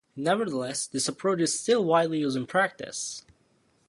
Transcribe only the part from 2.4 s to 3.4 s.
practice.